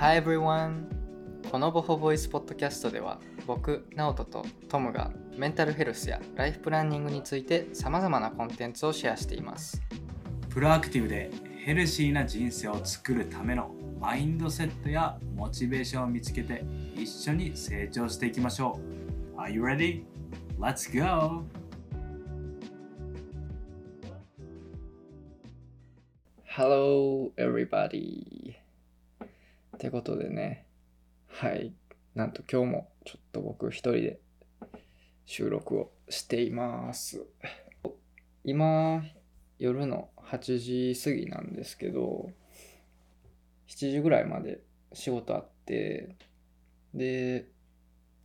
[0.00, 0.86] Hi everyone!
[1.50, 9.82] このボホボイスポッドキャストでは僕、ナオトとトムがメンタルヘルスやライフプランニングについてさまざまなコンテンツをシェアしています。
[10.48, 11.30] プロアクティブで
[11.66, 18.80] ヘルシーな人生を作るためのマインドセットやモチベーションを見つけて一緒に成長していきましょ
[19.36, 19.38] う。
[19.38, 20.04] Are you ready?
[20.58, 21.44] Let's go!
[26.46, 28.39] Hello everybody!
[29.80, 30.66] ってことでね、
[31.26, 31.72] はい、
[32.14, 34.20] なんと今日もちょっと僕一人で
[35.24, 37.24] 収録をしています。
[38.44, 39.02] 今、
[39.58, 42.28] 夜の8時過ぎなんですけど、
[43.68, 44.60] 7時ぐらいまで
[44.92, 46.14] 仕事あって、
[46.92, 47.48] で、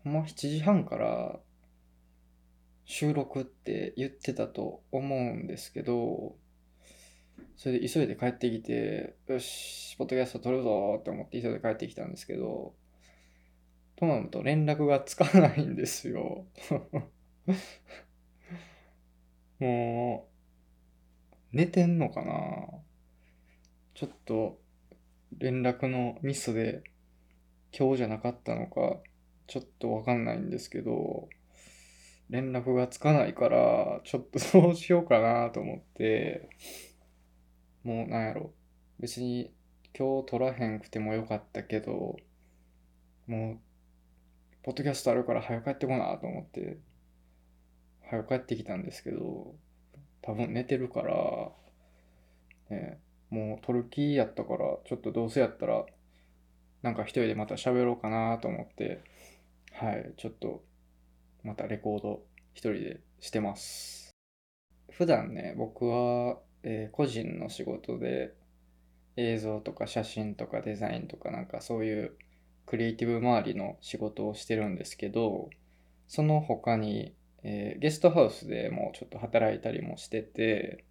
[0.04, 1.40] ほんま7時半から
[2.84, 6.36] 収録って言ってたと思うんですけど、
[7.58, 12.74] それで急いで帰ってきて、よし、ポッドキャスト撮るぞって思って急いで帰ってきたんですけど、
[13.96, 16.46] トマムと連絡がつかないんですよ。
[19.60, 20.28] も
[21.54, 22.34] う、寝てんのかな？
[23.94, 24.60] ちょっと、
[25.38, 26.84] 連絡のミスで、
[27.78, 29.00] 今日じゃなかったのか、
[29.48, 31.30] ちょっとわかんないんですけど、
[32.30, 36.50] 連絡がつかないから、ちょっと どうしようかなと思って、
[37.86, 38.52] もうなんやろ。
[39.00, 39.54] 別に
[39.98, 42.18] 今日撮らへんくてもよかったけど、
[43.28, 43.58] もう、
[44.64, 46.80] ポッドキャストあるから早く帰ってこなと思って、
[48.10, 49.56] 早く帰ってきたんですけど、
[50.24, 51.52] 多分寝てるから、
[52.72, 55.86] ね、もう撮る気やったから、ちょっとどうせやったら、
[56.82, 59.04] なんか一人でまた喋ろうかなと思って、
[59.74, 60.64] はい、ちょっと、
[61.44, 62.24] またレコード
[62.56, 64.10] 一人でしてます。
[64.90, 68.34] 普段ね、僕は、えー個人の仕事で
[69.16, 72.18] 映像とか写真とかデザインとかなんかそういう
[72.66, 75.50] クリエイティブ周りの仕事をしてるんですけど
[76.08, 80.84] その他に、えーゲストハウスでもちょっと働いたりもしてて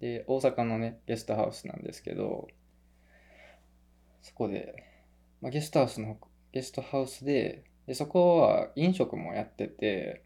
[0.00, 2.48] で大阪のねゲストハウスなんですけど
[4.22, 4.74] そこで、
[5.40, 6.18] まあ、ゲストハウスの
[6.52, 10.24] ゲストハウスででそこは飲食もやってて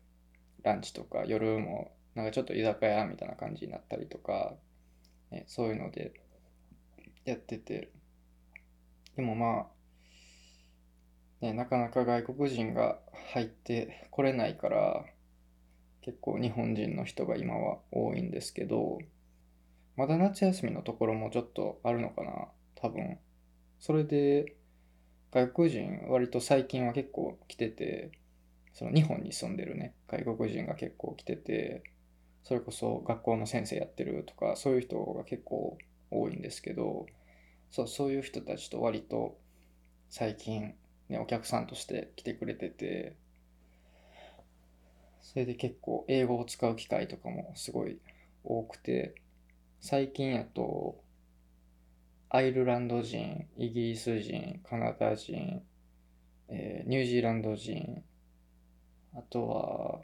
[0.62, 4.54] ランチとか夜もなんかちょっと居酒屋みたいな感じになったりとか、
[5.30, 6.12] ね、そういうので
[7.25, 7.91] やってて。
[9.16, 9.66] でもま
[11.42, 12.98] あ、ね、なかなか外国人が
[13.32, 15.04] 入ってこれないから
[16.02, 18.98] 結構日本人の人が今は多いんですけど
[19.96, 23.19] まだ夏休みのところもちょっとあるのかな多分。
[23.78, 24.56] それで
[25.31, 28.12] 外国人割と最近は結構来てて
[28.72, 31.82] その日本に住んでるね外国人が結構来てて
[32.44, 35.78] それこそ学校の先生やってるとかそういう人が結構
[36.10, 37.06] 多いんですけど
[37.71, 39.37] そうそういう人たちと割と
[40.10, 40.75] 最近
[41.09, 43.16] ねお客さんとして来てくれてて
[45.22, 47.99] それで結構英語を使う機会とかもすごい
[48.44, 49.15] 多くて
[49.81, 51.03] 最近やと
[52.28, 55.62] アイルランド人イギリス人カナダ人、
[56.49, 58.03] えーニュージーランド人
[59.15, 60.00] あとは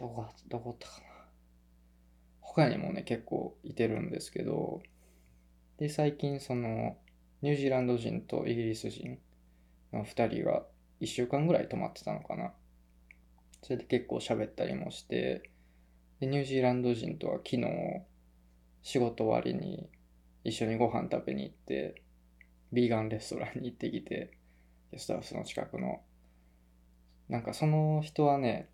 [0.00, 1.06] どこ、どこだったかな。
[2.40, 4.80] 他にもね、結構いてるんですけど、
[5.76, 6.96] で、最近その、
[7.42, 9.18] ニュージーランド人とイギリス人
[9.92, 10.64] の2人が
[11.00, 12.54] 1週間ぐらい泊まってたのかな。
[13.62, 15.50] それで結構喋ったりもして、
[16.18, 17.66] で、ニュージーランド人とは昨日、
[18.82, 19.90] 仕事終わりに
[20.44, 22.02] 一緒にご飯食べに行って、
[22.72, 24.30] ビーガンレストランに行ってきて、
[24.92, 26.00] ゲストハウスの近くの。
[27.28, 28.70] なんかその人はね、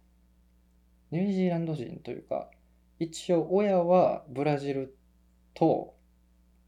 [1.11, 2.51] ニュージーランド人というか、
[2.99, 4.97] 一応親はブラジル
[5.55, 5.95] と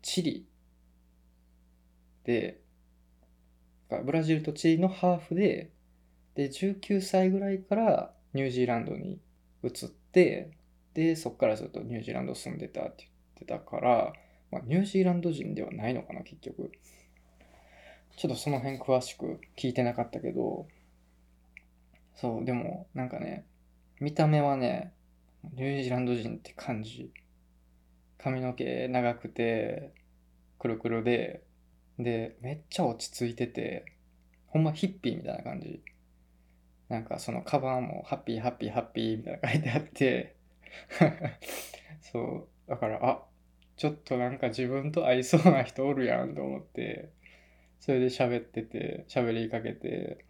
[0.03, 0.47] チリ
[2.25, 2.61] で、
[4.05, 5.71] ブラジルとチリのハーフで、
[6.35, 9.19] で、19歳ぐらいからニュージーランドに
[9.65, 10.53] 移って、
[10.95, 14.13] で、そっからずっとニュージーランド住んでたって言ってたから、
[14.51, 16.71] まあ、ニュージーランド人ではないのかな、結局。
[18.17, 20.67] ちょっとその辺詳しく聞いてなかったけど、
[22.15, 23.47] そう、でも、なんかね、
[24.01, 24.93] 見た目はね、
[25.55, 27.13] ニュージーランド人って感じ。
[28.17, 29.93] 髪の毛長くて、
[30.59, 31.43] くるくるで、
[31.99, 33.85] で、めっちゃ落ち着いてて、
[34.47, 35.83] ほんまヒッピーみたいな感じ。
[36.89, 40.37] なんかそのカバンもハッピーハッピーハッピーみたいな書いてあって、
[42.01, 43.25] そう、だから、あ、
[43.77, 47.11] ちょっとなんか自分と合いそうな人おるやんと思って、
[47.81, 50.25] それで喋ってて、喋りかけて、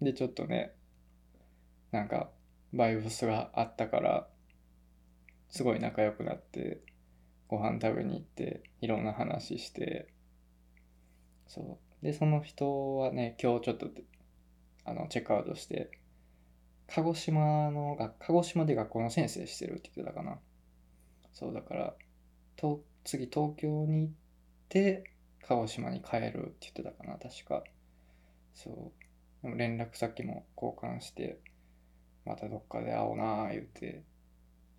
[0.00, 0.72] で、ちょっとね、
[1.90, 2.30] なんか、
[2.74, 4.28] バイブスがあったから、
[5.48, 6.80] すごい仲良くなって、
[7.46, 10.12] ご飯食べに行って、いろんな話して、
[11.46, 12.04] そう。
[12.04, 13.88] で、その人はね、今日ちょっと、
[14.84, 15.90] あの、チェックアウトして、
[16.88, 20.40] 鹿児島のが、鹿児島で学校の先生してるって言ってたかな。
[21.32, 21.94] そう、だから、
[22.56, 24.12] と次東京に行っ
[24.68, 25.04] て、
[25.46, 27.62] 鹿児島に帰るって言ってたかな、確か。
[28.54, 29.42] そう。
[29.42, 31.38] でも連絡先も交換して、
[32.24, 34.04] またどっかで会おうなー言って、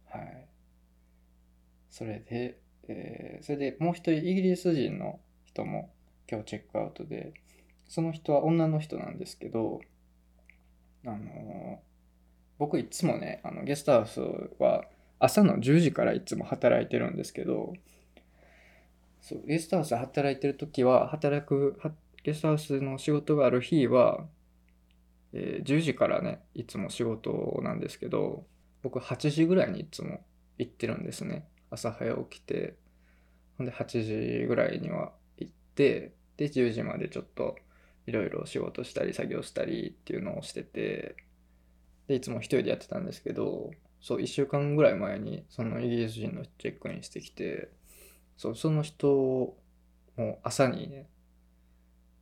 [0.09, 0.49] はい。
[1.89, 5.91] それで、えーそれでもう一人イギリス人の人も
[6.29, 7.33] 今日チェックアウトで、
[7.87, 9.81] その人は女の人なんですけど、
[11.05, 11.77] あのー
[12.59, 14.21] 僕いつもね、あのゲストハウス
[14.59, 14.85] は
[15.19, 17.73] 朝の10時からいつも働いてるんですけど、
[19.21, 21.79] そう、ゲストハウス働いてる時は、働く、
[22.23, 24.25] ゲストハウスの仕事がある日は、
[25.33, 28.45] えー10時からね、いつも仕事なんですけど、
[28.83, 30.25] 僕8時ぐらいにいつも
[30.57, 31.47] 行ってるんですね。
[31.69, 32.75] 朝早起きて、
[33.57, 37.57] ほんで8時ぐらいには行って、で、10時までちょっと
[38.07, 41.15] いろいろ仕事したり作業したりっていうのをしてて、
[42.07, 47.69] で、いつも一人でやってたんですけど、そう、1週間ぐらい前にそのイギリス人のチェックインしてきて、
[48.37, 49.57] そう、その人
[50.17, 51.09] も朝にね、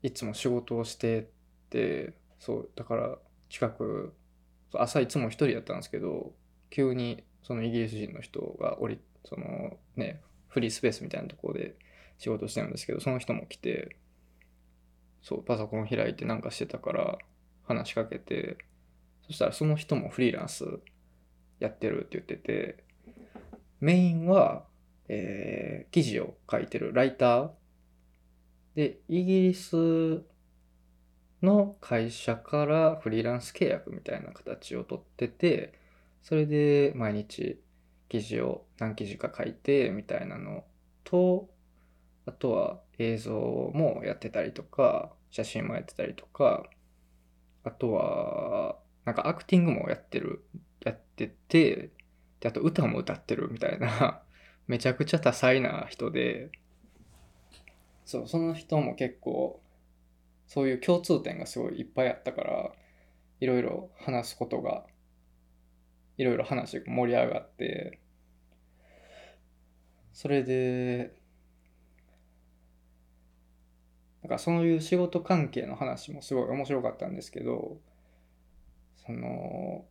[0.01, 1.25] いつも仕事をしてっ
[1.69, 3.17] て、そう、だから
[3.47, 4.13] 近く、
[4.73, 6.33] 朝いつも一人やったんですけど、
[6.69, 11.75] 急にそのイギリス人の人が降り、そのね、フリースペースみたいなところで
[12.17, 13.95] 仕事してるんですけど、その人も来て、
[15.21, 17.17] そう、パソコン開いてなんかしてたから
[17.65, 18.57] 話しかけて、
[19.25, 20.65] そしたらその人もフリーランス
[21.59, 22.83] やってるって言ってて、
[23.79, 24.65] メインは、
[25.07, 27.49] えー記事を書いてるライター。
[28.75, 30.23] で、イギリス
[31.43, 35.73] の会社からフリーランス契約みたいな形を取ってて、
[36.21, 37.61] それで毎日
[38.09, 40.63] 記事を何記事か書いてみたいなの
[41.03, 41.49] と、
[42.25, 43.33] あとは映像
[43.73, 46.63] もやってたりとか、写真もやってたりとか、
[47.63, 50.45] あとは、なんかアクティングもやってる、
[50.85, 51.91] やってて、
[52.39, 54.21] で、あと歌も歌ってるみたいな、
[54.67, 56.51] めちゃくちゃ多彩な人で、
[58.05, 59.62] そう、その人も結構、
[60.53, 62.71] そういう共通点がすごいいっぱいあったから、
[63.39, 64.85] いろいろ話すことが、
[66.15, 67.99] いろいろ話が盛り上がって、
[70.11, 71.15] それで、
[74.21, 77.79] なんかそういう仕事関係の話もすごい面白かったんですけど、
[79.07, 79.85] その、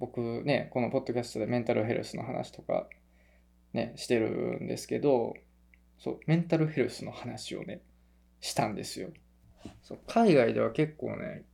[0.00, 2.88] 僕ね、このポッドキャストでメンタルヘルスの話とか
[3.72, 5.34] ね、してるんですけど、
[6.00, 7.80] そう、メンタルヘルスの話をね、
[8.40, 9.10] したんですよ。
[9.82, 11.44] そう海外では結構ね、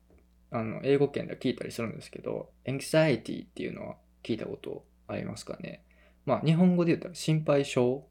[0.51, 5.85] あの、英語圏では聞いたりするんですけど、anxiety っていうのは聞いたことありますかね。
[6.27, 8.05] まあ、日本語で言ったら心配性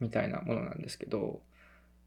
[0.00, 1.40] みたいなものなんですけど、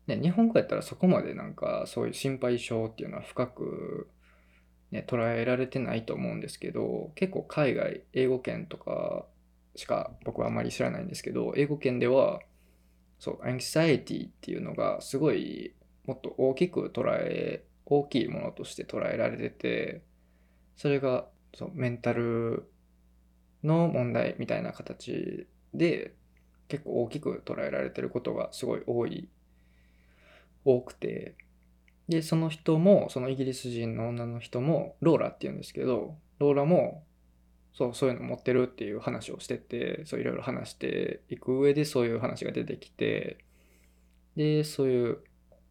[0.08, 4.10] ね、日本語やったらそこまでなんかそういう心配性っていうのは深く、
[4.92, 9.26] ね、捉えられてないと思うんですけど、結構海外、英語圏とか
[9.76, 12.42] しか僕はあまり知らないんですけど、英語圏では、
[13.20, 15.74] そう、anxiety っていうのがすごい
[16.10, 20.02] もっと大きく捉え、大きいものとして捉えられてて、
[20.76, 22.68] それがそうメンタル
[23.64, 25.46] の問題みたいな形
[25.76, 26.16] で
[26.68, 29.30] 結構大きく捉えられてることがすごい多い、
[30.66, 31.36] 多くて、
[32.08, 37.04] で、その人も、そのイギリス人の女の人も、ローラって言うんですけど、ローラも、
[37.72, 43.46] そう、そういうの持ってるっていう話をしてて、そういろいろ話していく上でそういう話が出てきて、
[44.36, 45.20] で、そういう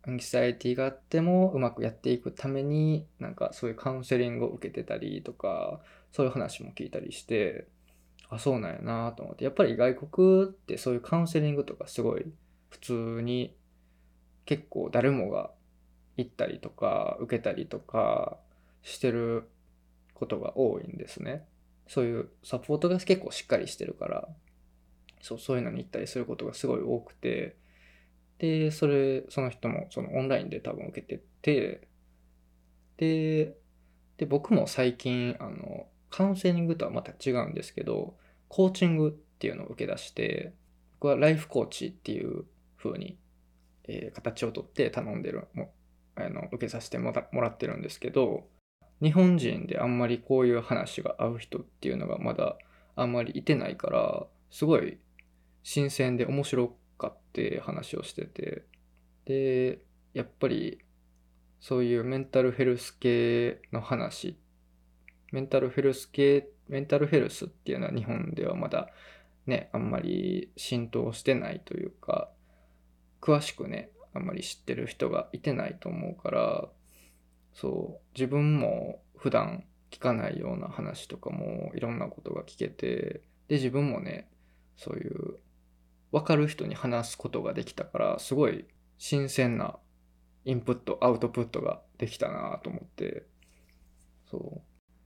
[0.09, 5.81] アンキサイティがあってもうまくやっていくために、なんかそういうカウンセリングを受けてたりとか、
[6.13, 7.67] そういう話も聞いたりして、
[8.31, 9.45] あ、そうなんやなと思って。
[9.45, 12.25] やっぱり外国ってそういうカウンセリングとかすごい
[12.71, 13.55] 普通に
[14.47, 15.51] 結構誰もが
[16.17, 18.39] 行ったりとか受けたりとか
[18.83, 19.51] してる
[20.15, 21.45] ことが多いんですね。
[21.87, 24.29] そういうサポートが結構しっかりしてるから、
[25.21, 27.57] そう、そういうのに行ったりすることがすごい多くて、
[28.39, 31.89] で、それ、その人もそのオンラインで多分受けてて、
[32.97, 33.57] で、
[34.19, 38.17] で、僕も最近、あの、カウンセリングとはまた違うんですけど、
[38.49, 40.55] コーチングっていうのを受け出して、
[41.01, 42.45] 僕はライフコーチっていう
[42.77, 43.19] 風に、
[43.85, 45.73] えー形をとって頼んでる、も
[46.17, 48.49] あの受けさせてもらもらってるんですけど、
[49.01, 52.57] 日本人であんまりこういう話が合う人っていうのがまだ
[52.97, 54.99] あんまりいてないから、すごい
[55.63, 58.65] 新鮮で面白かって話をしてて、
[59.25, 59.79] で、
[60.15, 60.81] やっぱり
[61.61, 64.39] そういうメンタルヘルス系の話、
[65.33, 68.91] メンタルヘルス系、メンタルヘルスっていうのは日本ではまだ
[69.47, 72.31] ね、あんまり浸透してないというか、
[73.21, 76.69] 詳しくね、あんまり知ってる人がいてないと思うから
[77.55, 84.29] そう自分も普段聞かないような話とかもいろんなことが聞けてで自分もね
[84.77, 85.39] そういう
[86.13, 89.79] 分かる人に話すことができたからすごい新鮮な
[90.45, 93.27] インプットアウトプットができたなと思って。
[94.31, 94.61] そう。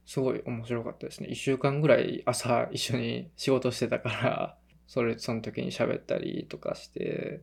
[0.04, 1.28] すごい面白かったですね。
[1.30, 7.42] 1週間ぐらい朝一緒に仕事してたからそれその時に喋ったりとかして。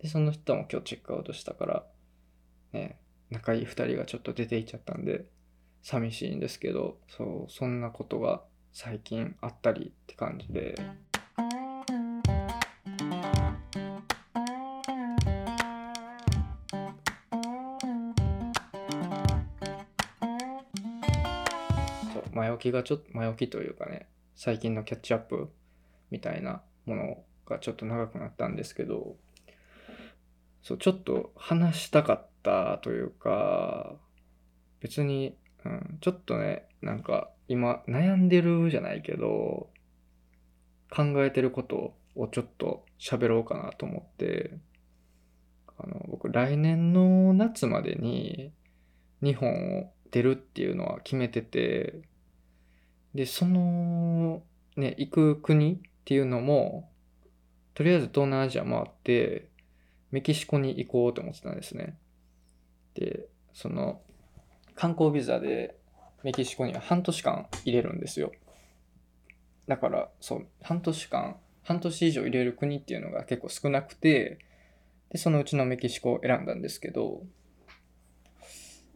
[0.00, 1.86] でその人も今日チェックアウトしたから
[2.72, 5.26] ね仲いい2人がちょっと出ていっちゃったんで
[5.82, 8.42] 寂しいんですけどそうそんなことが
[8.72, 10.76] 最近あったりって感じで。
[22.58, 25.48] 置きがちょっと前置きというかね最近のキャッチアップ
[26.10, 29.16] みたいなものがちょっと長くなったんですけど
[30.62, 33.94] そうちょっと話したかったというか
[34.80, 39.70] 別に、うん、ちょっとねなんか今悩んでるじゃないけど
[40.90, 44.58] 考えてることをちょっと喋ろうかなと思って
[45.78, 48.52] あの僕来年の夏までに
[49.22, 52.02] 日本を出るっていうのは決めてて
[53.14, 54.42] でその
[54.76, 56.90] ね行く国っていうのも
[57.74, 59.48] とりあえず東南アジア回って
[60.10, 61.96] メキシコに行こうと思ってたんですね。
[62.94, 64.00] でその
[64.74, 65.76] 観光ビザで
[66.22, 68.32] メキシコには半年間入れるんですよ。
[69.66, 74.38] だからそう半年間半年以上入れる国っていうのが結構少なくて
[75.10, 77.22] でそのうちのメキシコを選んだんですけど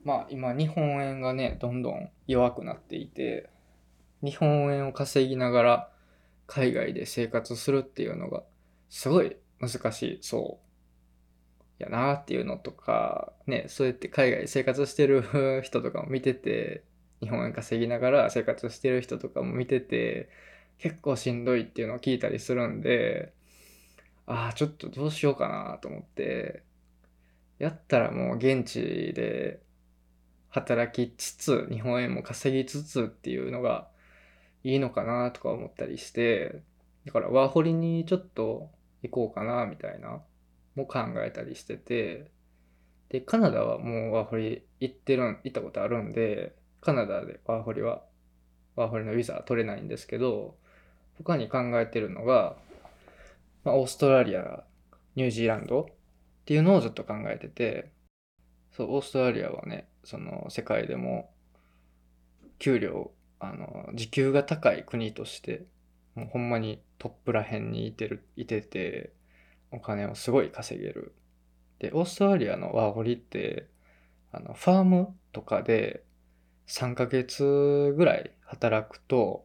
[0.04, 3.50] まあ今日本円がねどんどん弱くなっていて
[4.22, 5.92] 日本円を稼ぎながら
[6.46, 8.42] 海外で生活するっていうのが
[8.88, 10.60] すごい難しいそ
[11.80, 15.24] うやなっていうのとかねそうやって海外生活してる
[15.64, 16.84] 人とかも見てて
[17.20, 20.28] 日本円稼ぎながら生活してる人とかも見てて
[20.78, 23.32] 結構しんどいっていうのを聞いたりするんで
[24.26, 26.62] ああちょっとどうしようかなと思って
[27.58, 29.60] やったらもう現地で
[30.48, 33.88] 働きつつ日本円も稼ぎつつっていうのが
[34.64, 36.62] いいのかなとか思ったりして
[37.06, 38.70] だからワーホリにちょっと
[39.02, 40.20] 行こうかなみたいな
[40.76, 42.30] も考えたりしてて
[43.08, 48.02] でカナダはもうワーホリ行ってるん行ったことあるんでカナダでワーホリは
[48.76, 50.56] ワーホリのビザは取れないんですけど
[51.18, 52.56] 他に考えてるのが、
[53.64, 54.64] まあ、オーストラリア
[55.14, 55.84] ニュージーランドっ
[56.46, 57.92] ていうのをずっと考えてて
[58.74, 61.30] そうオーストラリアはねその世界でも
[62.58, 63.12] 給料
[63.44, 65.64] あの時給が高い国として
[66.14, 69.12] もうほんまにトップらへんにいてるいてて
[69.72, 71.12] お金をすごい稼げる。
[71.80, 73.66] でオーストラリアのワーホリって
[74.30, 76.04] あのファームとかで
[76.68, 79.44] 3ヶ月ぐらい働くと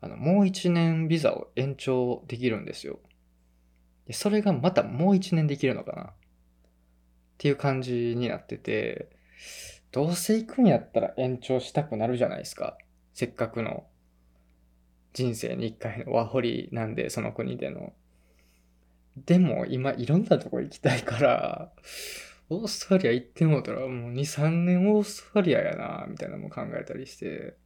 [0.00, 3.00] あのもう1年ビザを延長できるんですよ。
[4.06, 6.02] でそれがまたもう1年できるのかな。
[6.04, 6.12] っ
[7.38, 9.08] ていう感じになってて
[9.90, 12.78] どうせ行くんやったら延長したくなるじゃないですか。
[13.14, 13.86] せっかくの
[15.12, 17.92] 人生に一回のワホリなんでその国での。
[19.16, 21.72] でも今いろんなとこ行きたいから
[22.50, 27.56] オーストラリア行ってもうたらもう23年オーストラリアやなみたいなのも考えたりして。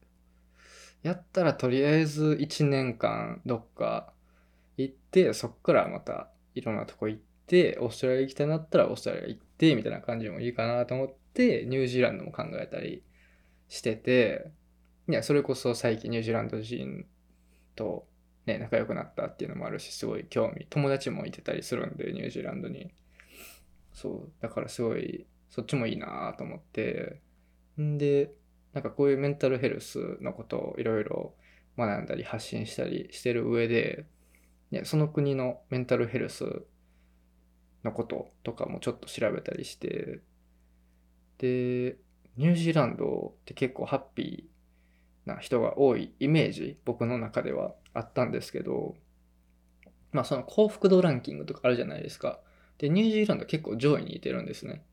[1.02, 4.12] やったらとりあえず1年間どっか
[4.76, 13.02] 行ってそっからまたいろんなとこ行ってオーストラリア行きたいなったらオーストラリア行ってみたいな感じもいいかなと思ってニュージーランドも考えたり
[13.68, 14.50] してて。
[15.08, 17.06] いやそれこそ最近ニュージーランド人
[17.74, 18.06] と
[18.44, 22.92] ね仲良くなったっていうのもあるしすごい興味友達もいてたりするんでニュージーランドに。
[23.94, 27.20] そうだからすごいそっちもいいなと思って。
[27.80, 28.32] んで
[28.72, 31.34] なんかこういうメンタルヘルスのことをいろいろ
[31.76, 34.04] 学んだり発信したりしてる上で、
[34.70, 36.44] ね、その国のメンタルヘルス
[37.84, 40.20] のこととかもちょっと調べたりして
[41.38, 41.96] で
[42.36, 44.57] ニュージーランドって結構ハッピー
[45.28, 48.96] な人が多いイメージ僕の中ではあったんですけど
[50.12, 52.40] まあその幸福度ランキングとかあるじゃないですか。
[52.78, 54.84] でニュージーランド結構上位にいてるんですね。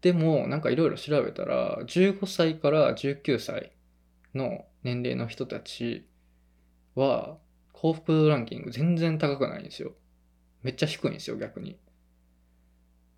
[0.00, 3.72] でもなんかいろいろ調べたら15歳から19歳
[4.34, 6.06] の年齢の人たち
[6.94, 7.38] は
[7.72, 9.92] 幸福度ランキング全然高くないんですよ。
[10.62, 11.78] めっちゃ低いんですよ逆に。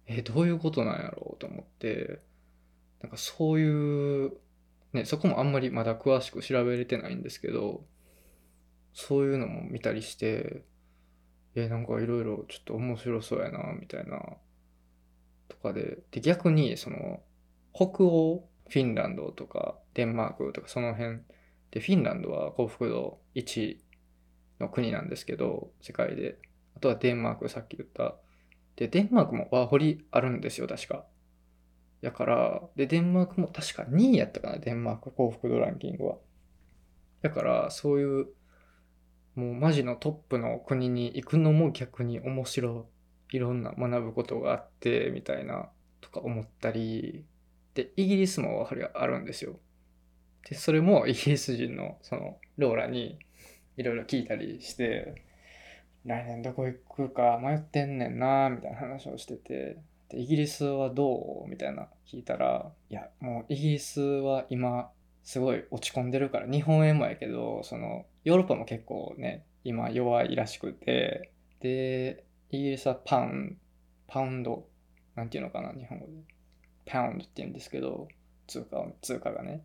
[0.06, 2.20] えどういうことなんやろうと思って
[3.00, 4.32] なんかそういう
[4.92, 7.84] ねそこもあんまりまだ詳しく調べれてないんですけど
[8.92, 10.64] そういうのも見たりして
[11.54, 14.20] えなんかいろいろちょっと面白そうやなみたいな
[15.50, 17.20] とかで、で、逆に、その、
[17.74, 21.20] 北欧、フィンランドとか、デンマークとか、その辺、
[21.72, 23.78] で、フィンランドは幸福度1
[24.60, 26.38] の国なんですけど、世界で。
[26.76, 28.16] あとはデンマーク、さっき言った。
[28.76, 31.04] で、デンマークもワーホリあるんですよ、確か。
[32.00, 36.18] やから、で、デンマークも確か2位やったかな、デンマーク幸福度ランキングは。
[37.22, 38.26] だから、そういう、
[39.34, 42.88] もうマジのトップの国に行くのも逆に面白
[43.32, 47.24] い、いろんな学ぶことがあって、みたいな、とか思ったり、
[47.74, 49.60] で、イギリスもやはりあるんですよ。
[50.48, 53.18] で、それもイギリス人の、その、ローラに
[53.76, 55.24] いろいろ聞いたりして、
[56.04, 56.78] 来年どこ行
[57.08, 59.78] くか迷ってんねんなみたいな話をしてて、
[60.10, 61.48] で、イギリスはどう？
[61.48, 64.90] みたいな聞いたら、いや、もうイギリスは今、
[65.22, 73.58] すごい落ち込んでるから、日本円もやけど、その、ヨーロッパも結構ね、今弱いらしくて、で、イギリスはパン、
[74.08, 74.66] パウンド、
[75.14, 76.12] なんていうのかな、日本語で。
[76.86, 78.08] パウンドって言うんですけど、
[78.46, 79.62] 通貨、通貨がね。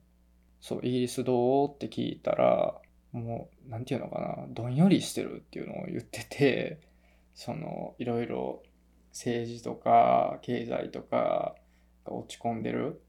[0.61, 1.73] そう、イギリスどう？
[1.73, 2.75] って聞いたら、
[3.13, 6.81] もう、なんていうのかな、どんよりしてるっていうのを言ってて、
[7.33, 8.61] その、いろいろ
[9.15, 11.55] 政治とか経済とか
[12.03, 13.01] が落ち込んでる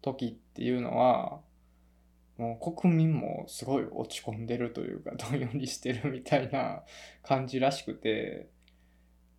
[0.00, 1.40] 時っていうのは、
[2.36, 6.84] もう国民もすごい落ち込んでるというか、どんよりしてるみたいな
[7.24, 8.48] 感じらしくて、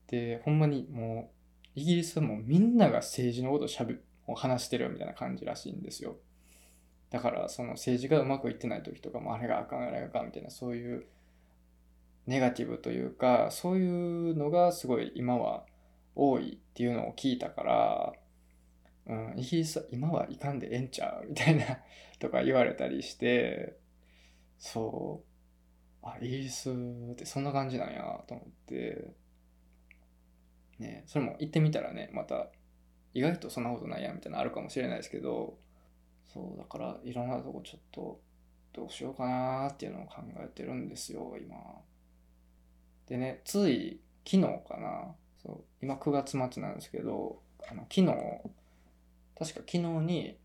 [0.08, 1.32] で、ほんまにも
[1.76, 3.96] う、イギリスもみんなが政治のことしゃべ、
[4.28, 6.18] を話してるみたいな感じらしいんですよ。
[7.10, 11.06] だから、その政治がうまくいってない時とかも、あれがあかん、あれがあかんみたいな、そういう
[12.28, 15.64] ネガティブというか、そういうのがすごい今は
[16.20, 18.14] 多いっていうのを聞いたから、
[19.08, 21.80] うん、イギリスは今はいかんでええんちゃうみたいな
[22.20, 23.78] とか言われたりして、
[24.58, 25.24] そ
[26.04, 29.12] う、あ、イギリスってそんな感じなんやと思って、
[30.78, 32.52] ね、それも行ってみたらね、また
[33.14, 35.58] 意外とそんなことないやみたいなのあるかもしれないですけど、
[36.28, 38.22] そう、だからいろんなとこちょっと
[38.74, 41.56] どうしようかなーっていうのを考えてるんですよ、今。
[43.08, 48.06] でね、つい昨日かな、そう、今9月末なんですけど、あの昨日、
[49.38, 50.38] 確か昨日に、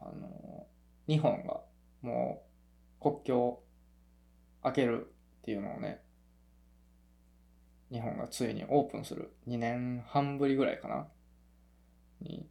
[0.00, 0.66] あの、
[1.06, 1.60] 日本が
[2.02, 2.42] も
[3.00, 3.62] う国境
[4.62, 5.06] 開ける
[5.40, 6.02] っていうのをね、
[7.90, 9.32] 日本がついにオープンする。
[9.46, 11.06] 2年半ぶりぐらいかな
[12.20, 12.48] に、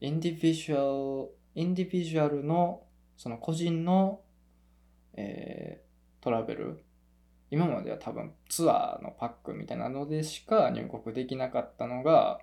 [0.00, 2.82] インディビジュアル、インディビジュアルの、
[3.16, 4.22] その個人の、
[5.14, 5.86] えー
[6.20, 6.84] トラベル。
[7.50, 12.40] 今までは多分ツアーのパックみたいなのでしか入国できなかったのが、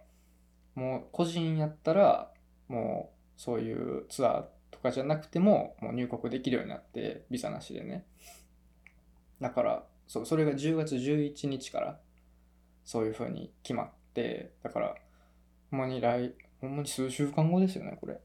[0.76, 2.32] もう個人やったら、
[2.68, 8.06] もうそういうツアーとかじゃなくても、もう入国できるようになって、ビザなしでね。
[9.42, 12.00] だから、そう、それが10月11日から、
[12.86, 14.96] そういう風に決まって、だから、
[15.70, 18.20] ほんまに来、ほんまに数週間後ですよね、これ。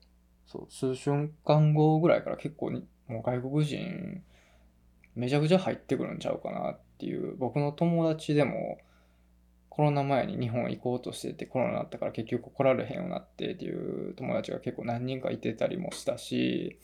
[0.47, 1.11] そう、数週
[1.45, 4.23] 間後ぐらいから結構に、もう外国人、
[5.19, 8.79] めちゃくちゃ入ってくるんちゃうかなっていう、僕の友達でも、
[9.69, 16.79] コロナ前に日本行こうとしてて、コロナになったから結局来られへんようになってっていう友達が結構何人かいてたりもしたし、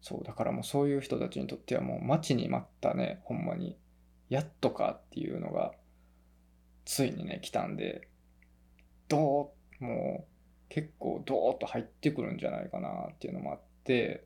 [0.00, 3.76] そう、だからもうそういう人たちにとってはもう待ちに待ったね、ほんまに、
[4.30, 5.72] やっとかっていうのが、
[6.86, 8.08] ついにね、来たんで、
[9.08, 10.30] どう、もう
[10.70, 14.24] 結構ドーッと入ってくるんじゃないかなっていうのもあって、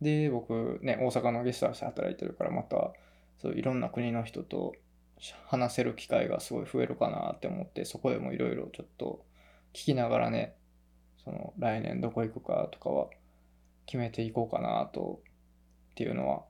[0.00, 2.92] で、僕ね、大阪のゲストハウスで働いてるから、また、
[3.40, 4.74] そういろんな国の人と
[5.46, 9.24] 話せる機会がすごい増えるかなって思って、そこでもいろいろちょっと
[9.72, 10.56] 聞きながらね、
[11.24, 13.08] その来年どこ行くかとかは
[13.86, 15.20] 決めていこうかなと、
[15.92, 16.44] っていうのは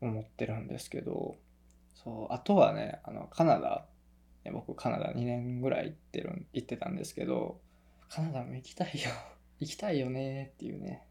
[0.00, 1.36] 思ってるんですけど、
[1.94, 3.86] そう、あとはね、あの、カナダ、
[4.52, 7.60] 僕カナダ2年ぐらい行ってる、行ってたんですけど、
[8.08, 9.10] カナダも行きたいよ。
[9.60, 11.04] 行きたいよねっていうね。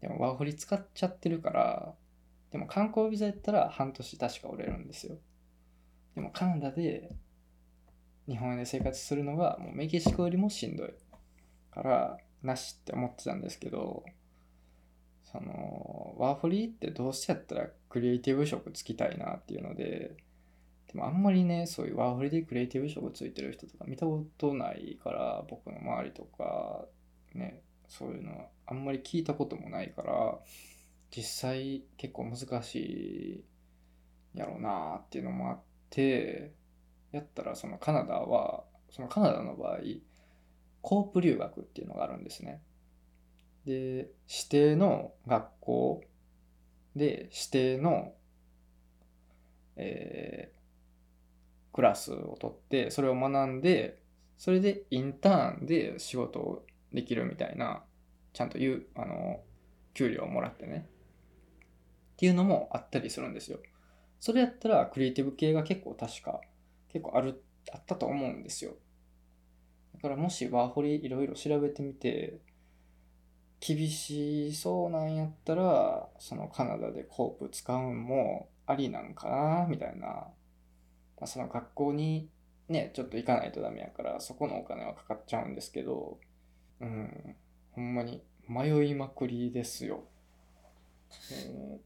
[0.00, 1.94] でもワーホリ使っちゃってるから、
[2.50, 5.16] でも観光ビザやったら半年確か折れるんですよ。
[6.14, 7.10] でもカナダで
[8.26, 10.90] 日本で生活するのがもうメキシコよりもしんどい
[11.70, 14.04] からなしって思ってたんですけど、
[15.24, 20.16] そのワーホリってどうしてやったらクリエイティブ職つきたいなっていうので、
[20.92, 26.84] でもあんまりね、そういうワーホリでクリエイティブ職ついてる人とか見たことないから、僕の周りとか、
[27.34, 30.38] ね、そういうのはあんまり聞いたこともないから、
[31.14, 33.44] 実際結構難しい
[34.38, 36.52] やろうなっていうのもあって、
[37.12, 39.78] やったらそのカナダは、そのカナダの場合、
[40.80, 42.62] コープ留学っていうのがあるんですね。
[43.66, 46.04] で、指定の学校
[46.94, 48.14] で指定の、
[49.76, 50.60] えー
[51.72, 54.02] クラスを取って、それを学んで、
[54.38, 57.84] それでインターンで仕事をできるみたいな、
[58.32, 59.40] ちゃんと言う、あの、
[59.94, 60.88] 給料をもらってね。
[62.12, 63.58] っていうのもあったりするんですよ。
[64.18, 66.40] それやったら、クリエイティブ系が結構確か、
[66.88, 68.74] 結構ある、あったと思うんですよ。
[69.94, 72.40] だからもしワーホリいろいろ調べてみて、
[73.60, 80.28] 厳しそうなんやったら、そのカナダでコープ使うんもありなんかな、みたいな。
[81.20, 82.30] ま、その学校に
[82.68, 86.18] ね、ちょっと行かないとダメやから、そこのお金はかかっちゃうんですけど、
[86.80, 87.36] うん、
[87.72, 90.04] ほんまに迷いまくりですよ。
[91.30, 91.80] うん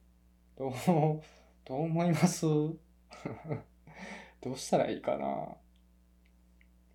[0.57, 0.73] どう、
[1.65, 2.47] どう思います？
[4.41, 5.57] どうしたらいいかな？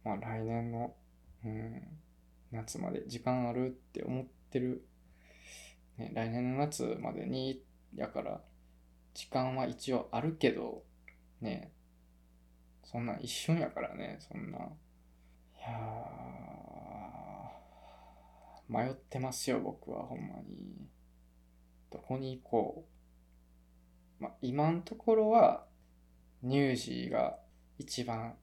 [0.04, 0.96] まあ来年の、
[1.44, 2.00] うん、
[2.52, 4.86] 夏まで時間あるって思ってる。
[5.98, 7.64] ね、来年の夏までに、
[7.96, 8.42] やから、
[9.14, 10.84] 時間は一応あるけど、
[11.42, 11.74] ね、
[12.84, 14.58] そんな一瞬やからね、そんな。
[14.60, 14.62] い
[15.62, 16.59] やー、
[18.70, 20.88] 迷ってますよ、僕はほんまに。
[21.92, 22.86] どこに行こ
[24.20, 24.24] う。
[24.24, 25.66] まあ、今のところは、
[26.44, 27.40] ニュージーが
[27.80, 28.36] 一番、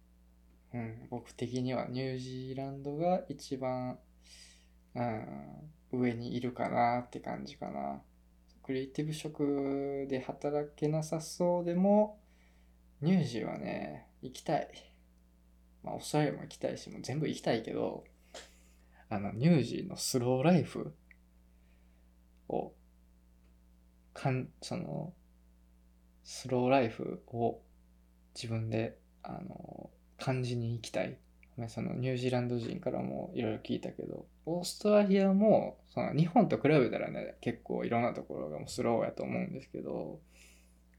[0.75, 3.99] うん、僕的にはニュージーランドが一番、
[4.95, 8.03] うん、上にいるかなって感じかな。
[8.65, 12.19] クリエイティブ職で働けなさそうでも、
[13.01, 14.69] ニュージーはね、行きたい。
[15.85, 18.05] まあ、オーストラリアも行きたいし、もう全部行きたいけど、
[19.09, 20.95] あの、ニュージーのスローライフ
[22.49, 22.73] を、
[24.15, 25.13] かん、その、
[26.25, 27.61] スローライフを
[28.35, 31.19] 自分で、あの、感じに行きたい。
[31.69, 40.21] そのニュージーランド人からもいろいろ聞いたけど、オーストラリアも、その日本と比べたらね、結構いろんなところがもうスローやと思うんですけど、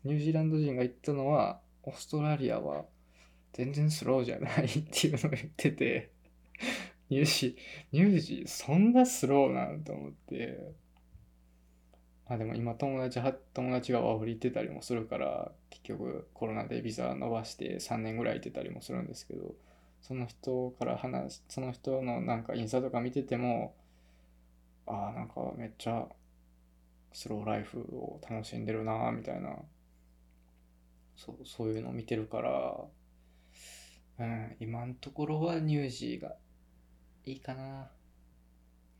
[0.04, 2.86] ニュージーランド人が言ったのは、オーストラリアは
[3.54, 6.12] 全然スローじゃないっていうのを言ってて、
[7.10, 10.74] ニュージー、ニュージーそんなスローなんと思って、
[12.28, 19.56] まあでも今友達は、友達がワーホリ行ってたりもするから、結局コロナでビザ伸ばして3年ぐらい行ってたりもするんですけど、
[20.02, 23.74] その人から話、その人のなんかインスタとか見てても、
[24.86, 26.08] ああ、なんかめっちゃ
[27.14, 29.58] スローライフを楽しんでるな、みたいな、
[31.16, 32.76] そう、そういうのを見てるから、
[34.20, 36.36] うん、今のところはニュージーが
[37.28, 37.92] いいかな。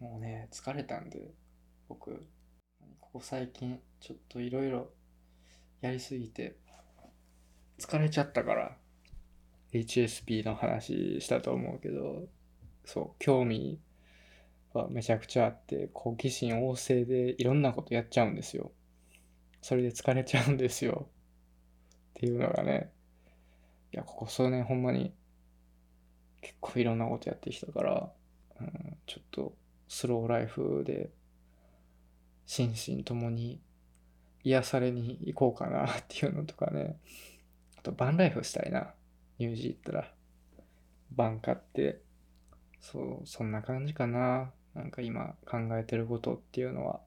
[0.02, 1.34] もうね、疲れたんで、
[1.88, 2.28] 僕、
[3.00, 4.90] ここ最近ちょっといろいろ
[5.80, 6.58] やりすぎて、
[7.80, 8.78] 疲れちゃったから、
[9.72, 12.28] HSP の話したと思うけど、
[12.84, 13.80] そう、興味
[14.74, 18.74] はめちゃくちゃあって、好奇心旺盛でいろんなことやっちゃうんですよ。
[19.62, 21.08] それで疲れちゃうんですよ。
[22.10, 22.92] っていうのがね、
[23.94, 25.14] いや、ここ数年ほんまに
[26.42, 28.14] 結構いろんなことやってきたから、
[28.60, 29.54] うん、ちょっと
[29.88, 31.10] スローライフで
[32.46, 33.62] 心身ともに
[34.44, 36.98] 癒されに行こうかなっていうのとかね、
[37.78, 38.94] あとバンライフしたいな。
[39.40, 40.12] ニュージー行ったら。
[41.12, 42.02] バン買って、
[42.80, 44.52] そう、そんな感じかな。
[44.74, 47.02] なんか今考えてることっていうのは。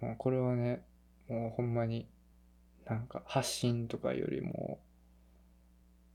[0.00, 0.84] もうこれはね、
[1.28, 2.08] もうほんまに
[2.84, 4.80] なんか発信とかよりも、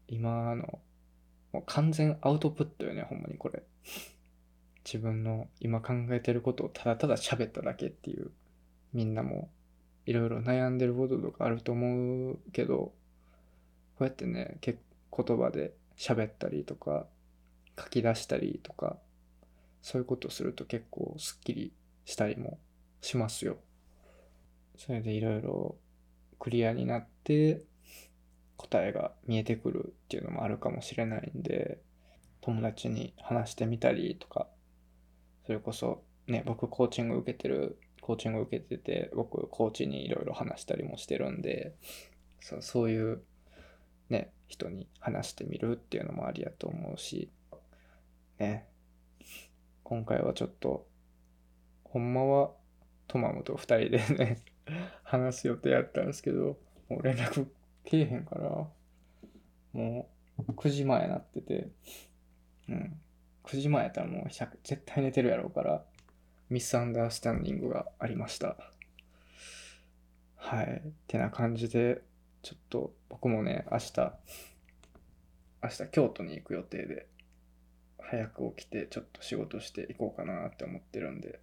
[0.08, 0.80] 今の、
[1.54, 3.64] もう完全アウトプットよね、ほんまにこれ。
[4.86, 8.32] 自分の今考えてることをただただ喋っただけっていう。
[8.94, 9.50] みんなも
[10.06, 12.94] いろいろ悩んでることとかあると思うけど、こ
[14.00, 14.76] うやってね、言
[15.12, 17.06] 葉で喋ったりとか、
[17.78, 18.98] 書き出したりとか、
[19.82, 21.74] そういうことすると結構スッキリ
[22.06, 22.58] したりも
[23.02, 23.58] しますよ。
[24.78, 25.76] それでいろいろ
[26.40, 27.62] クリアになって
[28.56, 31.80] 答えが見えてくるっていうのもあるかもしれないんで、
[32.48, 34.48] 友達に話してみたりとか、
[35.46, 41.76] それこそね、僕コーチング受けてる、コーチング受けてて、僕コーチにいろいろ話したりもしてるんで、
[42.40, 43.22] そうそういう
[44.08, 47.30] ね、人に話してみるっていうのもありやと思うし、
[48.40, 48.66] ね、
[49.84, 50.88] 今回はちょっと、
[51.84, 52.52] ほんまは
[53.10, 54.38] トマムと二人でね、
[55.04, 56.58] 話す予定やったんですけど、
[56.88, 57.46] もう連絡
[57.84, 58.50] けえへんから、
[59.74, 61.68] もう9時前なってて、
[62.70, 63.00] うん、
[63.44, 65.84] 9時前やったらもう絶対寝てるやろうから、
[66.50, 68.58] ミスアンダースタンディングがありました。
[70.36, 70.82] はい。
[70.86, 72.02] ってな感じで、
[72.42, 74.14] ちょっと僕もね、明日、
[75.64, 77.08] 明日京都に行く予定で、
[78.00, 81.40] 早く起きてちょっと仕事していこうかなって思ってるんで、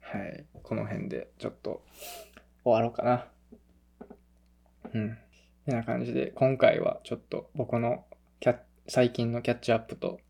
[0.00, 0.44] はい。
[0.62, 1.82] この辺でちょっと
[2.64, 3.26] 終わろうかな。
[4.92, 5.18] うん。
[5.64, 8.04] てな感じで、今回はちょっと僕の
[8.40, 8.56] キャッ
[8.94, 10.20] 最近のキャッチアップと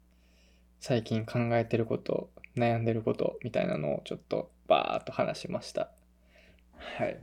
[0.79, 5.90] 最近考えてること、悩んでることみたいなのをちょっとバーっと話しました。
[6.77, 7.18] はい。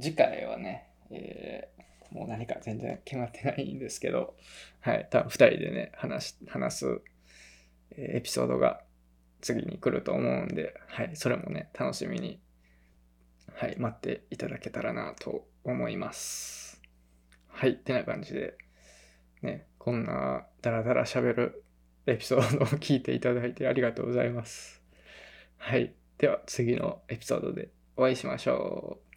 [0.00, 4.36] 次回はね、えーもう何か全然決まってないんですけど、
[4.78, 7.00] はい、多分2人でね、話話す、
[7.96, 8.82] えーエピソードが
[9.40, 12.38] 次に来ると思うんで、はい、それもね、楽しみに、
[13.52, 16.80] はい、待っていただけたらなと思います。
[17.48, 18.56] はい、ってな感じで、
[19.42, 21.64] ね、こんなダラダラ喋る
[22.06, 24.82] エピソードを聞いていただいてありがとうございます。
[25.58, 29.16] はい、では次のエピソードでお会いしましょう。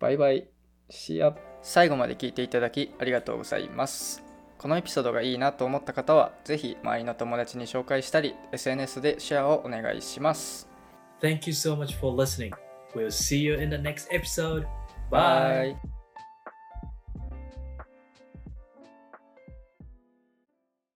[0.00, 0.48] バイバイ。
[0.90, 1.34] See ya.
[1.62, 4.22] 最後まで聞いていただきありがとうございます。
[4.58, 10.68] このエピソードがいいなと思った方は、ぜひ周りの友達に紹介したり、SNS でシェアをお願いします。
[11.20, 12.52] Thank you so much for listening.
[12.94, 14.66] We'll see you in the next episode.
[15.10, 15.72] バ Bye.
[15.72, 15.95] イ。